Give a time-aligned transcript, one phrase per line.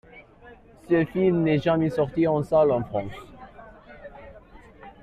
[0.89, 3.13] Ce film n'est jamais sorti en salle en France.